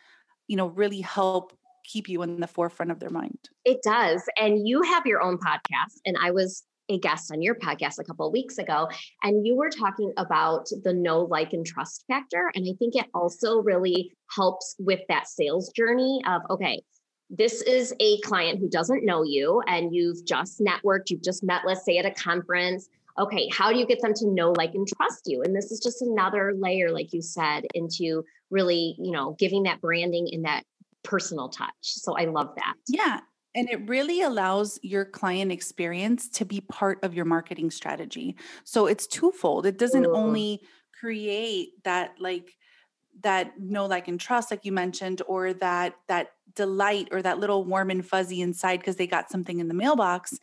you 0.48 0.56
know, 0.56 0.68
really 0.68 1.02
help 1.02 1.54
keep 1.84 2.08
you 2.08 2.22
in 2.22 2.40
the 2.40 2.48
forefront 2.48 2.92
of 2.92 3.00
their 3.00 3.10
mind. 3.10 3.38
It 3.66 3.82
does. 3.84 4.24
And 4.40 4.68
you 4.68 4.82
have 4.84 5.06
your 5.06 5.22
own 5.22 5.38
podcast, 5.38 6.00
and 6.06 6.18
I 6.22 6.32
was 6.32 6.64
a 6.90 7.00
guest 7.00 7.32
on 7.32 7.42
your 7.42 7.56
podcast 7.56 8.00
a 8.00 8.04
couple 8.04 8.28
of 8.28 8.34
weeks 8.34 8.58
ago, 8.58 8.90
and 9.24 9.46
you 9.46 9.56
were 9.56 9.70
talking 9.70 10.12
about 10.18 10.68
the 10.84 10.94
know, 10.94 11.22
like, 11.22 11.54
and 11.54 11.66
trust 11.66 12.04
factor. 12.08 12.52
And 12.54 12.66
I 12.70 12.74
think 12.78 12.96
it 12.96 13.06
also 13.14 13.62
really 13.62 14.12
helps 14.36 14.76
with 14.78 15.00
that 15.08 15.28
sales 15.28 15.72
journey 15.76 16.22
of, 16.28 16.42
okay, 16.50 16.82
this 17.30 17.62
is 17.62 17.94
a 18.02 18.20
client 18.22 18.60
who 18.60 18.68
doesn't 18.68 19.06
know 19.06 19.24
you 19.24 19.62
and 19.68 19.96
you've 19.96 20.26
just 20.26 20.60
networked, 20.60 21.10
you've 21.10 21.24
just 21.24 21.44
met, 21.44 21.62
let's 21.66 21.86
say, 21.86 21.98
at 21.98 22.06
a 22.06 22.12
conference 22.12 22.90
okay, 23.18 23.50
how 23.52 23.72
do 23.72 23.78
you 23.78 23.86
get 23.86 24.02
them 24.02 24.14
to 24.16 24.28
know, 24.28 24.52
like, 24.52 24.74
and 24.74 24.88
trust 24.88 25.22
you? 25.26 25.42
And 25.44 25.56
this 25.56 25.72
is 25.72 25.80
just 25.80 26.02
another 26.02 26.54
layer, 26.58 26.92
like 26.92 27.14
you 27.14 27.22
said, 27.22 27.66
into 27.74 28.24
really, 28.50 28.96
you 29.00 29.12
know, 29.12 29.36
giving 29.40 29.64
that 29.64 29.82
branding 29.82 30.28
in 30.28 30.44
that 30.44 30.64
personal 31.04 31.50
touch. 31.50 31.72
So 31.82 32.18
I 32.18 32.26
love 32.26 32.54
that. 32.56 32.74
Yeah. 32.88 33.22
And 33.54 33.70
it 33.70 33.90
really 33.90 34.22
allows 34.22 34.80
your 34.82 35.04
client 35.04 35.52
experience 35.52 36.30
to 36.30 36.46
be 36.46 36.62
part 36.62 37.00
of 37.04 37.14
your 37.14 37.26
marketing 37.26 37.70
strategy. 37.72 38.38
So 38.64 38.86
it's 38.86 39.08
twofold. 39.08 39.66
It 39.66 39.78
doesn't 39.78 40.06
Ooh. 40.06 40.16
only 40.16 40.62
create 40.98 41.84
that 41.84 42.14
like 42.20 42.56
that 43.24 43.60
know 43.60 43.86
like 43.88 44.08
and 44.08 44.20
trust 44.20 44.52
like 44.52 44.64
you 44.64 44.72
mentioned 44.72 45.22
or 45.28 45.54
that 45.54 45.96
that 46.08 46.30
delight 46.56 47.08
or 47.12 47.22
that 47.22 47.40
little 47.40 47.66
warm 47.66 47.90
and 47.90 48.06
fuzzy 48.06 48.42
inside 48.42 48.78
because 48.78 48.96
they 48.96 49.08
got 49.08 49.30
something 49.30 49.60
in 49.60 49.68
the 49.68 49.74
mailbox 49.74 50.38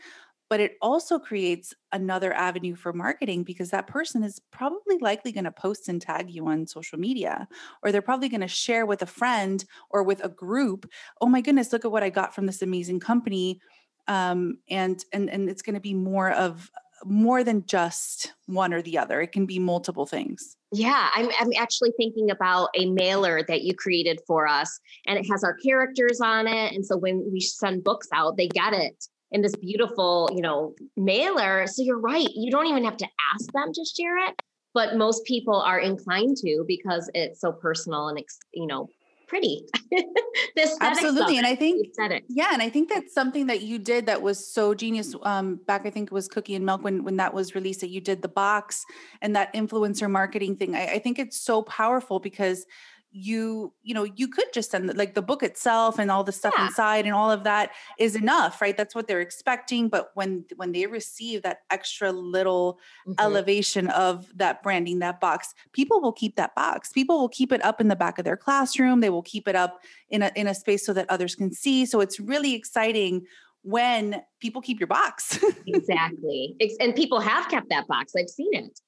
but 0.50 0.60
it 0.60 0.76
also 0.80 1.18
creates 1.18 1.74
another 1.92 2.32
avenue 2.32 2.74
for 2.74 2.92
marketing 2.92 3.44
because 3.44 3.70
that 3.70 3.86
person 3.86 4.22
is 4.22 4.40
probably 4.50 4.98
likely 5.00 5.32
going 5.32 5.44
to 5.44 5.52
post 5.52 5.88
and 5.88 6.00
tag 6.00 6.30
you 6.30 6.46
on 6.46 6.66
social 6.66 6.98
media 6.98 7.46
or 7.82 7.92
they're 7.92 8.02
probably 8.02 8.28
going 8.28 8.40
to 8.40 8.48
share 8.48 8.86
with 8.86 9.02
a 9.02 9.06
friend 9.06 9.64
or 9.90 10.02
with 10.02 10.24
a 10.24 10.28
group 10.28 10.90
oh 11.20 11.26
my 11.26 11.40
goodness 11.40 11.72
look 11.72 11.84
at 11.84 11.92
what 11.92 12.02
i 12.02 12.10
got 12.10 12.34
from 12.34 12.46
this 12.46 12.62
amazing 12.62 13.00
company 13.00 13.60
um, 14.08 14.58
and 14.70 15.04
and 15.12 15.28
and 15.28 15.48
it's 15.48 15.62
going 15.62 15.74
to 15.74 15.80
be 15.80 15.94
more 15.94 16.30
of 16.30 16.70
more 17.04 17.44
than 17.44 17.64
just 17.66 18.32
one 18.46 18.74
or 18.74 18.82
the 18.82 18.98
other. 18.98 19.20
It 19.20 19.32
can 19.32 19.46
be 19.46 19.58
multiple 19.58 20.06
things. 20.06 20.56
Yeah 20.72 21.08
I'm, 21.14 21.28
I'm 21.38 21.50
actually 21.56 21.92
thinking 21.96 22.30
about 22.30 22.70
a 22.74 22.86
mailer 22.90 23.42
that 23.48 23.62
you 23.62 23.74
created 23.74 24.20
for 24.26 24.46
us 24.46 24.80
and 25.06 25.18
it 25.18 25.26
has 25.30 25.44
our 25.44 25.54
characters 25.54 26.20
on 26.20 26.46
it 26.46 26.74
and 26.74 26.84
so 26.84 26.96
when 26.96 27.26
we 27.32 27.40
send 27.40 27.84
books 27.84 28.08
out 28.12 28.36
they 28.36 28.48
get 28.48 28.74
it 28.74 29.06
in 29.30 29.42
this 29.42 29.54
beautiful, 29.56 30.30
you 30.34 30.40
know, 30.40 30.74
mailer. 30.96 31.66
So 31.66 31.82
you're 31.82 32.00
right. 32.00 32.28
You 32.34 32.50
don't 32.50 32.66
even 32.66 32.84
have 32.84 32.96
to 32.98 33.08
ask 33.32 33.52
them 33.52 33.72
to 33.72 33.84
share 33.84 34.18
it, 34.28 34.34
but 34.74 34.96
most 34.96 35.24
people 35.24 35.60
are 35.60 35.78
inclined 35.78 36.36
to 36.38 36.64
because 36.66 37.10
it's 37.14 37.40
so 37.40 37.52
personal 37.52 38.08
and 38.08 38.18
you 38.52 38.66
know 38.66 38.88
pretty. 39.28 39.64
this 40.56 40.76
absolutely, 40.80 41.36
and 41.38 41.46
I 41.46 41.54
think 41.54 41.86
yeah, 42.28 42.50
and 42.52 42.62
I 42.62 42.68
think 42.68 42.88
that's 42.88 43.14
something 43.14 43.46
that 43.46 43.62
you 43.62 43.78
did 43.78 44.06
that 44.06 44.22
was 44.22 44.44
so 44.52 44.74
genius. 44.74 45.14
Um, 45.22 45.56
back 45.66 45.86
I 45.86 45.90
think 45.90 46.08
it 46.08 46.12
was 46.12 46.26
Cookie 46.26 46.54
and 46.54 46.66
Milk 46.66 46.82
when 46.82 47.04
when 47.04 47.16
that 47.18 47.32
was 47.32 47.54
released 47.54 47.80
that 47.82 47.90
you 47.90 48.00
did 48.00 48.22
the 48.22 48.28
box 48.28 48.84
and 49.22 49.36
that 49.36 49.52
influencer 49.54 50.10
marketing 50.10 50.56
thing. 50.56 50.74
I, 50.74 50.86
I 50.94 50.98
think 50.98 51.18
it's 51.18 51.40
so 51.40 51.62
powerful 51.62 52.18
because 52.18 52.66
you 53.10 53.72
you 53.82 53.94
know 53.94 54.04
you 54.04 54.28
could 54.28 54.46
just 54.52 54.70
send 54.70 54.94
like 54.96 55.14
the 55.14 55.22
book 55.22 55.42
itself 55.42 55.98
and 55.98 56.10
all 56.10 56.22
the 56.22 56.32
stuff 56.32 56.52
yeah. 56.58 56.66
inside 56.66 57.06
and 57.06 57.14
all 57.14 57.30
of 57.30 57.44
that 57.44 57.70
is 57.98 58.14
enough 58.14 58.60
right? 58.60 58.76
That's 58.76 58.94
what 58.94 59.08
they're 59.08 59.20
expecting 59.20 59.88
but 59.88 60.10
when 60.14 60.44
when 60.56 60.72
they 60.72 60.86
receive 60.86 61.42
that 61.42 61.60
extra 61.70 62.12
little 62.12 62.78
mm-hmm. 63.06 63.14
elevation 63.18 63.88
of 63.88 64.26
that 64.36 64.62
branding 64.62 64.98
that 64.98 65.20
box 65.20 65.54
people 65.72 66.00
will 66.00 66.12
keep 66.12 66.36
that 66.36 66.54
box. 66.54 66.92
People 66.92 67.18
will 67.18 67.28
keep 67.28 67.52
it 67.52 67.64
up 67.64 67.80
in 67.80 67.88
the 67.88 67.96
back 67.96 68.18
of 68.18 68.24
their 68.24 68.36
classroom. 68.36 69.00
They 69.00 69.10
will 69.10 69.22
keep 69.22 69.48
it 69.48 69.56
up 69.56 69.80
in 70.10 70.22
a 70.22 70.32
in 70.34 70.46
a 70.46 70.54
space 70.54 70.84
so 70.84 70.92
that 70.92 71.08
others 71.08 71.34
can 71.34 71.52
see. 71.52 71.86
So 71.86 72.00
it's 72.00 72.18
really 72.20 72.54
exciting 72.54 73.26
when 73.62 74.22
people 74.40 74.62
keep 74.62 74.80
your 74.80 74.86
box. 74.86 75.38
Exactly. 75.66 76.56
And 76.80 76.94
people 76.94 77.20
have 77.20 77.48
kept 77.48 77.68
that 77.68 77.86
box. 77.88 78.14
I've 78.16 78.30
seen 78.30 78.54
it. 78.54 78.80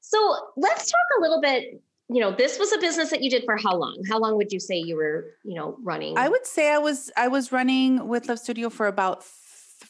So 0.00 0.18
let's 0.56 0.90
talk 0.90 1.06
a 1.18 1.20
little 1.20 1.40
bit 1.40 1.82
you 2.08 2.20
know 2.20 2.30
this 2.32 2.58
was 2.58 2.72
a 2.72 2.78
business 2.78 3.10
that 3.10 3.22
you 3.22 3.30
did 3.30 3.44
for 3.44 3.56
how 3.56 3.74
long 3.74 3.96
how 4.08 4.18
long 4.18 4.36
would 4.36 4.52
you 4.52 4.60
say 4.60 4.76
you 4.76 4.96
were 4.96 5.26
you 5.44 5.54
know 5.54 5.76
running 5.82 6.18
i 6.18 6.28
would 6.28 6.46
say 6.46 6.72
i 6.72 6.78
was 6.78 7.10
i 7.16 7.28
was 7.28 7.52
running 7.52 8.08
with 8.08 8.28
love 8.28 8.38
studio 8.38 8.68
for 8.68 8.86
about 8.86 9.24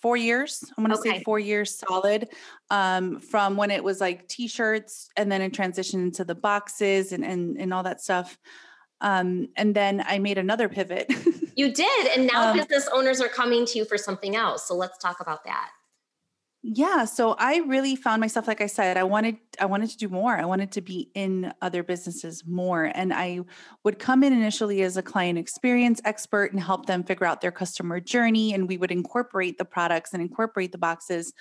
four 0.03 0.17
years. 0.17 0.65
I'm 0.77 0.85
going 0.85 0.95
to 0.95 1.01
okay. 1.01 1.19
say 1.19 1.23
four 1.23 1.39
years 1.39 1.79
solid 1.79 2.29
um, 2.71 3.21
from 3.21 3.57
when 3.57 3.71
it 3.71 3.83
was 3.85 4.01
like 4.01 4.27
t-shirts 4.29 5.09
and 5.17 5.31
then 5.31 5.41
it 5.41 5.53
transitioned 5.53 6.03
into 6.03 6.25
the 6.25 6.35
boxes 6.35 7.13
and, 7.13 7.25
and, 7.25 7.57
and 7.57 7.73
all 7.73 7.85
that 7.85 8.01
stuff. 8.01 8.37
Um, 9.01 9.49
and 9.57 9.75
then 9.75 10.03
I 10.07 10.19
made 10.19 10.39
another 10.39 10.69
pivot. 10.69 11.13
you 11.57 11.73
did. 11.73 12.07
And 12.17 12.27
now 12.27 12.51
um, 12.51 12.57
business 12.57 12.89
owners 12.93 13.21
are 13.21 13.29
coming 13.29 13.67
to 13.67 13.79
you 13.79 13.85
for 13.85 13.97
something 13.97 14.37
else. 14.37 14.67
So 14.67 14.75
let's 14.75 14.99
talk 14.99 15.21
about 15.21 15.45
that. 15.45 15.71
Yeah, 16.65 17.07
so 17.07 17.35
I 17.41 17.57
really 17.67 17.97
found 17.97 18.21
myself 18.21 18.47
like 18.47 18.61
I 18.61 18.67
said 18.67 18.97
I 18.97 19.03
wanted 19.03 19.37
I 19.61 19.67
wanted 19.67 19.91
to 19.91 19.97
do 19.97 20.09
more. 20.09 20.37
I 20.37 20.45
wanted 20.45 20.71
to 20.73 20.81
be 20.81 21.11
in 21.13 21.53
other 21.61 21.83
businesses 21.83 22.45
more 22.47 22.85
and 22.95 23.13
I 23.13 23.41
would 23.83 23.99
come 23.99 24.23
in 24.23 24.33
initially 24.33 24.83
as 24.83 24.97
a 24.97 25.03
client 25.03 25.39
experience 25.41 26.01
expert 26.05 26.53
and 26.53 26.61
help 26.61 26.87
them 26.87 27.03
figure 27.03 27.27
out 27.27 27.41
their 27.41 27.51
customer 27.51 27.99
journey 27.99 28.55
and 28.55 28.69
we 28.69 28.77
would 28.77 28.93
incorporate 28.93 29.59
the 29.59 29.65
products 29.65 30.13
and 30.13 30.23
incorporate 30.23 30.71
the 30.71 30.79
boxes. 30.79 31.33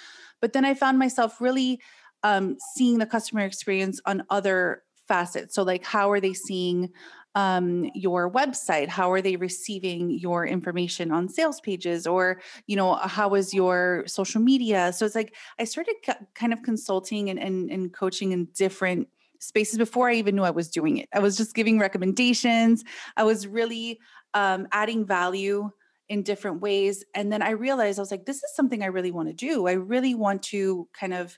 But 0.41 0.53
then 0.53 0.65
I 0.65 0.73
found 0.73 0.97
myself 0.97 1.39
really 1.39 1.79
um, 2.23 2.57
seeing 2.75 2.97
the 2.97 3.05
customer 3.05 3.41
experience 3.41 4.01
on 4.07 4.23
other 4.31 4.81
facets. 5.11 5.55
So 5.55 5.63
like 5.63 5.83
how 5.83 6.09
are 6.09 6.21
they 6.21 6.33
seeing 6.33 6.89
um, 7.35 7.89
your 7.93 8.31
website? 8.31 8.87
How 8.87 9.11
are 9.11 9.21
they 9.21 9.35
receiving 9.35 10.09
your 10.09 10.45
information 10.45 11.11
on 11.11 11.27
sales 11.27 11.59
pages? 11.59 12.07
Or 12.07 12.41
you 12.67 12.77
know 12.77 12.95
how 12.95 13.35
is 13.35 13.53
your 13.53 14.03
social 14.07 14.41
media? 14.41 14.93
So 14.93 15.05
it's 15.05 15.15
like 15.15 15.35
i 15.59 15.65
started 15.65 15.95
kind 16.33 16.53
of 16.53 16.63
consulting 16.63 17.29
and, 17.29 17.39
and, 17.39 17.69
and 17.69 17.93
coaching 17.93 18.31
in 18.31 18.45
different 18.63 19.09
spaces 19.39 19.77
before 19.77 20.07
i 20.09 20.13
even 20.13 20.35
knew 20.35 20.43
i 20.43 20.57
was 20.61 20.69
doing 20.69 20.95
it. 20.97 21.09
I 21.13 21.19
was 21.19 21.35
just 21.35 21.55
giving 21.55 21.77
recommendations. 21.79 22.83
I 23.17 23.23
was 23.23 23.47
really 23.47 23.99
um, 24.33 24.67
adding 24.71 25.05
value 25.05 25.71
in 26.07 26.23
different 26.23 26.61
ways. 26.61 27.03
And 27.15 27.31
then 27.31 27.41
i 27.41 27.51
realized 27.51 27.99
i 27.99 28.03
was 28.05 28.11
like 28.11 28.25
this 28.25 28.37
is 28.45 28.55
something 28.55 28.81
i 28.81 28.95
really 28.97 29.11
want 29.17 29.27
to 29.29 29.45
do. 29.47 29.67
I 29.67 29.73
really 29.73 30.15
want 30.15 30.41
to 30.53 30.87
kind 31.01 31.13
of 31.13 31.37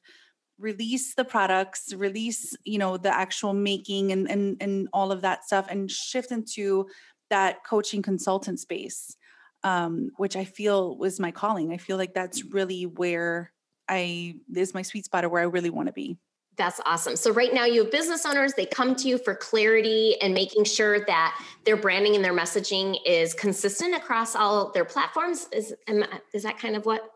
release 0.59 1.15
the 1.15 1.25
products 1.25 1.93
release 1.93 2.55
you 2.63 2.77
know 2.77 2.97
the 2.97 3.13
actual 3.13 3.53
making 3.53 4.11
and 4.11 4.29
and 4.29 4.57
and 4.61 4.87
all 4.93 5.11
of 5.11 5.21
that 5.21 5.43
stuff 5.43 5.67
and 5.69 5.89
shift 5.89 6.31
into 6.31 6.87
that 7.29 7.65
coaching 7.65 8.01
consultant 8.01 8.59
space 8.59 9.15
um, 9.63 10.11
which 10.17 10.35
i 10.35 10.45
feel 10.45 10.95
was 10.97 11.19
my 11.19 11.31
calling 11.31 11.73
i 11.73 11.77
feel 11.77 11.97
like 11.97 12.13
that's 12.13 12.45
really 12.45 12.85
where 12.85 13.51
i 13.89 14.35
is 14.55 14.73
my 14.73 14.81
sweet 14.81 15.05
spot 15.05 15.25
or 15.25 15.29
where 15.29 15.41
i 15.41 15.45
really 15.45 15.71
want 15.71 15.87
to 15.87 15.93
be 15.93 16.17
that's 16.55 16.79
awesome. 16.85 17.15
So 17.15 17.31
right 17.31 17.53
now 17.53 17.65
you 17.65 17.83
have 17.83 17.91
business 17.91 18.25
owners, 18.25 18.53
they 18.53 18.65
come 18.65 18.95
to 18.97 19.07
you 19.07 19.17
for 19.17 19.33
clarity 19.33 20.15
and 20.21 20.33
making 20.33 20.65
sure 20.65 21.03
that 21.05 21.41
their 21.65 21.75
branding 21.75 22.15
and 22.15 22.23
their 22.23 22.33
messaging 22.33 22.97
is 23.05 23.33
consistent 23.33 23.95
across 23.95 24.35
all 24.35 24.71
their 24.71 24.85
platforms. 24.85 25.47
Is 25.51 25.73
is 26.33 26.43
that 26.43 26.59
kind 26.59 26.75
of 26.75 26.85
what 26.85 27.12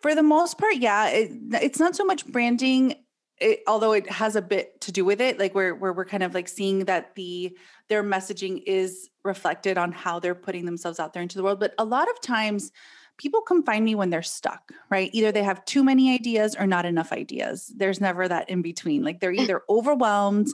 for 0.00 0.14
the 0.14 0.22
most 0.22 0.58
part, 0.58 0.76
yeah. 0.76 1.08
It, 1.08 1.30
it's 1.62 1.78
not 1.78 1.96
so 1.96 2.04
much 2.04 2.26
branding, 2.26 2.94
it, 3.38 3.60
although 3.66 3.92
it 3.92 4.10
has 4.10 4.36
a 4.36 4.42
bit 4.42 4.80
to 4.82 4.92
do 4.92 5.04
with 5.04 5.20
it. 5.20 5.38
Like 5.38 5.54
where 5.54 5.74
where 5.74 5.92
we're 5.92 6.04
kind 6.04 6.22
of 6.22 6.34
like 6.34 6.48
seeing 6.48 6.84
that 6.86 7.14
the 7.14 7.56
their 7.88 8.02
messaging 8.02 8.62
is 8.66 9.08
reflected 9.24 9.78
on 9.78 9.92
how 9.92 10.18
they're 10.18 10.34
putting 10.34 10.64
themselves 10.64 10.98
out 10.98 11.12
there 11.12 11.22
into 11.22 11.36
the 11.36 11.44
world. 11.44 11.60
But 11.60 11.74
a 11.78 11.84
lot 11.84 12.08
of 12.10 12.20
times, 12.20 12.72
people 13.18 13.40
come 13.40 13.62
find 13.62 13.84
me 13.84 13.94
when 13.94 14.10
they're 14.10 14.22
stuck, 14.22 14.72
right? 14.90 15.10
Either 15.12 15.32
they 15.32 15.42
have 15.42 15.64
too 15.64 15.84
many 15.84 16.14
ideas 16.14 16.56
or 16.58 16.66
not 16.66 16.86
enough 16.86 17.12
ideas. 17.12 17.72
There's 17.76 18.00
never 18.00 18.28
that 18.28 18.48
in 18.48 18.62
between. 18.62 19.02
Like 19.02 19.20
they're 19.20 19.32
either 19.32 19.62
overwhelmed 19.68 20.48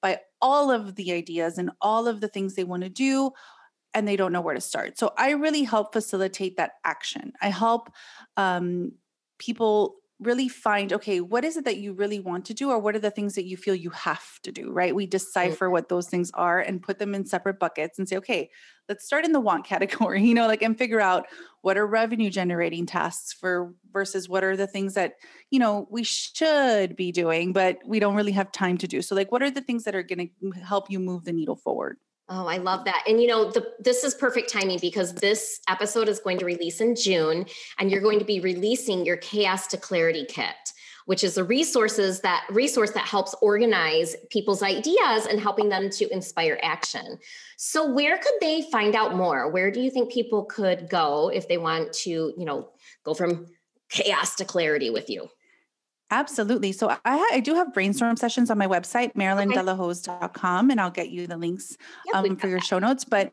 by 0.00 0.20
all 0.40 0.70
of 0.70 0.94
the 0.94 1.12
ideas 1.12 1.58
and 1.58 1.70
all 1.80 2.06
of 2.06 2.20
the 2.20 2.28
things 2.28 2.54
they 2.54 2.64
want 2.64 2.82
to 2.82 2.88
do 2.88 3.32
and 3.94 4.06
they 4.06 4.16
don't 4.16 4.32
know 4.32 4.40
where 4.40 4.54
to 4.54 4.60
start. 4.60 4.98
So 4.98 5.12
I 5.16 5.30
really 5.30 5.64
help 5.64 5.92
facilitate 5.92 6.56
that 6.56 6.72
action. 6.84 7.32
I 7.40 7.48
help 7.48 7.90
um, 8.36 8.92
people 9.38 9.96
really 10.20 10.48
find 10.48 10.92
okay 10.92 11.20
what 11.20 11.44
is 11.44 11.56
it 11.56 11.64
that 11.64 11.78
you 11.78 11.94
really 11.94 12.20
want 12.20 12.44
to 12.44 12.52
do 12.52 12.70
or 12.70 12.78
what 12.78 12.94
are 12.94 13.00
the 13.00 13.10
things 13.10 13.34
that 13.34 13.46
you 13.46 13.56
feel 13.56 13.74
you 13.74 13.90
have 13.90 14.38
to 14.42 14.52
do 14.52 14.70
right 14.70 14.94
we 14.94 15.06
decipher 15.06 15.64
mm-hmm. 15.64 15.72
what 15.72 15.88
those 15.88 16.08
things 16.08 16.30
are 16.34 16.60
and 16.60 16.82
put 16.82 16.98
them 16.98 17.14
in 17.14 17.24
separate 17.24 17.58
buckets 17.58 17.98
and 17.98 18.06
say 18.06 18.16
okay 18.16 18.50
let's 18.88 19.04
start 19.04 19.24
in 19.24 19.32
the 19.32 19.40
want 19.40 19.64
category 19.66 20.22
you 20.22 20.34
know 20.34 20.46
like 20.46 20.62
and 20.62 20.76
figure 20.76 21.00
out 21.00 21.26
what 21.62 21.78
are 21.78 21.86
revenue 21.86 22.28
generating 22.28 22.84
tasks 22.84 23.32
for 23.32 23.74
versus 23.92 24.28
what 24.28 24.44
are 24.44 24.56
the 24.56 24.66
things 24.66 24.94
that 24.94 25.14
you 25.50 25.58
know 25.58 25.88
we 25.90 26.04
should 26.04 26.94
be 26.96 27.10
doing 27.10 27.52
but 27.52 27.78
we 27.86 27.98
don't 27.98 28.14
really 28.14 28.32
have 28.32 28.52
time 28.52 28.76
to 28.76 28.86
do 28.86 29.00
so 29.00 29.14
like 29.14 29.32
what 29.32 29.42
are 29.42 29.50
the 29.50 29.62
things 29.62 29.84
that 29.84 29.94
are 29.94 30.02
going 30.02 30.30
to 30.42 30.60
help 30.60 30.90
you 30.90 30.98
move 30.98 31.24
the 31.24 31.32
needle 31.32 31.56
forward 31.56 31.96
Oh, 32.32 32.46
I 32.46 32.58
love 32.58 32.84
that. 32.84 33.02
And 33.08 33.20
you 33.20 33.26
know, 33.26 33.50
the, 33.50 33.72
this 33.80 34.04
is 34.04 34.14
perfect 34.14 34.52
timing 34.52 34.78
because 34.80 35.12
this 35.14 35.60
episode 35.68 36.08
is 36.08 36.20
going 36.20 36.38
to 36.38 36.44
release 36.44 36.80
in 36.80 36.94
June 36.94 37.44
and 37.80 37.90
you're 37.90 38.00
going 38.00 38.20
to 38.20 38.24
be 38.24 38.38
releasing 38.38 39.04
your 39.04 39.16
chaos 39.16 39.66
to 39.66 39.76
clarity 39.76 40.24
kit, 40.28 40.72
which 41.06 41.24
is 41.24 41.38
a 41.38 41.42
resources 41.42 42.20
that 42.20 42.46
resource 42.48 42.92
that 42.92 43.04
helps 43.04 43.34
organize 43.42 44.14
people's 44.30 44.62
ideas 44.62 45.26
and 45.26 45.40
helping 45.40 45.68
them 45.68 45.90
to 45.90 46.08
inspire 46.12 46.56
action. 46.62 47.18
So 47.56 47.92
where 47.92 48.16
could 48.16 48.34
they 48.40 48.62
find 48.70 48.94
out 48.94 49.16
more? 49.16 49.50
Where 49.50 49.72
do 49.72 49.80
you 49.80 49.90
think 49.90 50.12
people 50.12 50.44
could 50.44 50.88
go 50.88 51.32
if 51.34 51.48
they 51.48 51.58
want 51.58 51.92
to, 52.04 52.10
you 52.10 52.44
know, 52.44 52.68
go 53.02 53.12
from 53.12 53.46
chaos 53.88 54.36
to 54.36 54.44
clarity 54.44 54.90
with 54.90 55.10
you? 55.10 55.28
Absolutely. 56.10 56.72
So 56.72 56.90
I, 57.04 57.30
I 57.32 57.40
do 57.40 57.54
have 57.54 57.72
brainstorm 57.72 58.16
sessions 58.16 58.50
on 58.50 58.58
my 58.58 58.66
website, 58.66 59.14
marilyndelahoz.com, 59.14 60.70
and 60.70 60.80
I'll 60.80 60.90
get 60.90 61.10
you 61.10 61.28
the 61.28 61.36
links 61.36 61.76
um, 62.12 62.36
for 62.36 62.48
your 62.48 62.60
show 62.60 62.80
notes. 62.80 63.04
But 63.04 63.32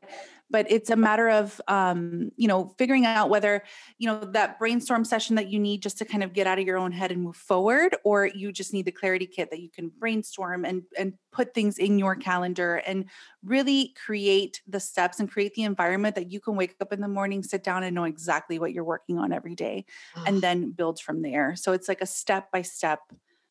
but 0.50 0.70
it's 0.70 0.90
a 0.90 0.96
matter 0.96 1.30
of 1.30 1.60
um, 1.68 2.32
you 2.36 2.48
know 2.48 2.74
figuring 2.78 3.06
out 3.06 3.30
whether 3.30 3.64
you 3.98 4.08
know 4.08 4.20
that 4.20 4.60
brainstorm 4.60 5.04
session 5.04 5.36
that 5.36 5.50
you 5.50 5.60
need 5.60 5.82
just 5.82 5.98
to 5.98 6.06
kind 6.06 6.24
of 6.24 6.34
get 6.34 6.48
out 6.48 6.60
of 6.60 6.66
your 6.66 6.78
own 6.78 6.92
head 6.92 7.12
and 7.12 7.22
move 7.22 7.36
forward 7.36 7.96
or 8.04 8.26
you 8.26 8.52
just 8.52 8.74
need 8.74 8.86
the 8.86 8.92
clarity 8.92 9.26
kit 9.26 9.50
that 9.52 9.62
you 9.62 9.70
can 9.70 9.90
brainstorm 9.90 10.66
and 10.66 10.84
and 10.98 11.14
put 11.32 11.54
things 11.54 11.78
in 11.78 12.00
your 12.00 12.16
calendar 12.16 12.78
and 12.88 13.06
really 13.44 13.94
create 14.06 14.62
the 14.68 14.80
steps 14.80 15.20
and 15.20 15.32
create 15.32 15.54
the 15.54 15.64
environment 15.64 16.16
that 16.16 16.32
you 16.32 16.40
can 16.40 16.56
wake 16.56 16.76
up 16.82 16.92
in 16.92 17.02
the 17.02 17.08
morning 17.08 17.44
sit 17.44 17.64
down 17.64 17.84
and 17.84 17.94
know 17.96 18.06
exactly 18.06 18.60
what 18.60 18.74
you're 18.74 18.84
working 18.84 19.18
on 19.18 19.32
every 19.32 19.56
day 19.56 19.86
and 20.26 20.42
then 20.42 20.72
build 20.72 21.00
from 21.00 21.22
there. 21.22 21.56
So 21.56 21.74
it's 21.74 21.88
like 21.88 22.02
a 22.02 22.06
step 22.06 22.52
by 22.52 22.62
step 22.62 23.00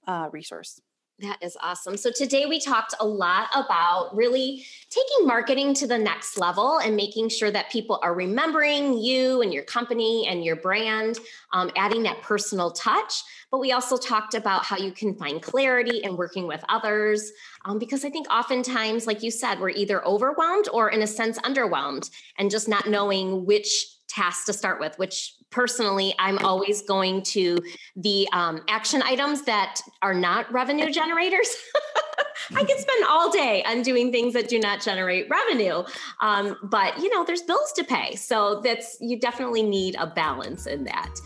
uh, 0.06 0.28
resource 0.32 0.80
that 1.20 1.38
is 1.40 1.56
awesome. 1.62 1.96
So, 1.96 2.10
today 2.10 2.44
we 2.44 2.60
talked 2.60 2.94
a 3.00 3.06
lot 3.06 3.48
about 3.54 4.14
really 4.14 4.66
taking 4.90 5.26
marketing 5.26 5.72
to 5.74 5.86
the 5.86 5.96
next 5.96 6.38
level 6.38 6.78
and 6.78 6.94
making 6.94 7.30
sure 7.30 7.50
that 7.50 7.70
people 7.70 7.98
are 8.02 8.14
remembering 8.14 8.98
you 8.98 9.40
and 9.40 9.52
your 9.52 9.62
company 9.62 10.26
and 10.28 10.44
your 10.44 10.56
brand, 10.56 11.18
um, 11.54 11.70
adding 11.74 12.02
that 12.02 12.20
personal 12.20 12.70
touch. 12.70 13.22
But 13.50 13.60
we 13.60 13.72
also 13.72 13.96
talked 13.96 14.34
about 14.34 14.64
how 14.64 14.76
you 14.76 14.92
can 14.92 15.14
find 15.14 15.40
clarity 15.40 15.98
in 15.98 16.18
working 16.18 16.46
with 16.46 16.62
others. 16.68 17.32
Um, 17.64 17.78
because 17.78 18.04
I 18.04 18.10
think 18.10 18.30
oftentimes, 18.30 19.06
like 19.06 19.22
you 19.22 19.30
said, 19.30 19.58
we're 19.58 19.70
either 19.70 20.04
overwhelmed 20.04 20.68
or, 20.70 20.90
in 20.90 21.00
a 21.00 21.06
sense, 21.06 21.38
underwhelmed 21.38 22.10
and 22.36 22.50
just 22.50 22.68
not 22.68 22.90
knowing 22.90 23.46
which 23.46 23.86
task 24.08 24.46
to 24.46 24.52
start 24.52 24.80
with, 24.80 24.98
which 24.98 25.35
personally, 25.50 26.14
I'm 26.18 26.38
always 26.38 26.82
going 26.82 27.22
to 27.22 27.58
the 27.96 28.28
um, 28.32 28.62
action 28.68 29.02
items 29.02 29.42
that 29.42 29.80
are 30.02 30.14
not 30.14 30.52
revenue 30.52 30.90
generators. 30.92 31.48
I 32.54 32.64
can 32.64 32.78
spend 32.78 33.04
all 33.08 33.30
day 33.30 33.62
undoing 33.66 34.12
things 34.12 34.34
that 34.34 34.48
do 34.48 34.58
not 34.58 34.80
generate 34.80 35.28
revenue. 35.28 35.82
Um, 36.20 36.56
but 36.64 36.98
you 36.98 37.08
know, 37.10 37.24
there's 37.24 37.42
bills 37.42 37.72
to 37.72 37.84
pay. 37.84 38.14
So 38.16 38.60
that's 38.60 38.96
you 39.00 39.18
definitely 39.18 39.62
need 39.62 39.96
a 39.98 40.06
balance 40.06 40.66
in 40.66 40.84
that. 40.84 41.20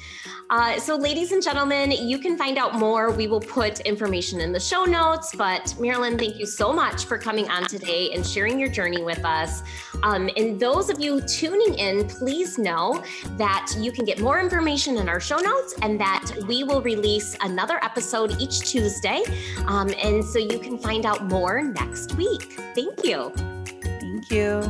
Uh, 0.50 0.81
so, 0.81 0.97
ladies 0.97 1.31
and 1.31 1.41
gentlemen, 1.41 1.93
you 1.93 2.19
can 2.19 2.37
find 2.37 2.59
out 2.59 2.75
more. 2.75 3.12
We 3.12 3.29
will 3.29 3.41
put 3.41 3.79
information 3.81 4.41
in 4.41 4.50
the 4.50 4.59
show 4.59 4.85
notes. 4.85 5.33
But 5.33 5.77
Marilyn, 5.79 6.19
thank 6.19 6.41
you 6.41 6.47
so 6.47 6.73
much 6.73 7.05
for 7.05 7.19
coming 7.19 7.49
on 7.49 7.67
today 7.67 8.11
and 8.12 8.27
sharing 8.27 8.59
your 8.59 8.69
journey 8.69 9.00
with 9.00 9.25
us. 9.25 9.62
Um, 10.03 10.29
and 10.37 10.59
those 10.59 10.91
of 10.91 10.99
you 10.99 11.21
tuning 11.21 11.75
in, 11.79 12.09
please 12.09 12.59
know 12.59 13.05
that 13.37 13.73
you 13.79 13.93
can 13.93 14.05
get 14.05 14.21
more 14.21 14.41
information 14.41 14.97
in 14.97 15.09
our 15.09 15.21
show 15.21 15.39
notes 15.39 15.77
and 15.83 16.00
that 16.00 16.33
we 16.49 16.65
will 16.65 16.83
release 16.83 17.37
another 17.43 17.79
episode 17.85 18.41
each 18.41 18.61
Tuesday. 18.61 19.23
Um, 19.67 19.95
and 20.03 20.25
so 20.25 20.41
you 20.41 20.59
can 20.59 20.79
find 20.79 21.07
out 21.11 21.25
more 21.25 21.62
next 21.62 22.14
week. 22.14 22.52
Thank 22.75 23.05
you. 23.05 23.31
Thank 23.35 24.31
you. 24.31 24.62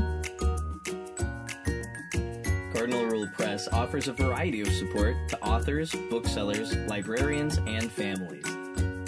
Cardinal 2.72 3.04
Rule 3.04 3.28
Press 3.34 3.68
offers 3.68 4.08
a 4.08 4.14
variety 4.14 4.62
of 4.62 4.68
support 4.68 5.16
to 5.28 5.38
authors, 5.42 5.94
booksellers, 6.08 6.74
librarians, 6.88 7.58
and 7.66 7.92
families. 7.92 8.46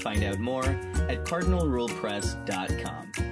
Find 0.03 0.23
out 0.25 0.39
more 0.39 0.65
at 0.65 1.25
cardinalrulepress.com. 1.25 3.32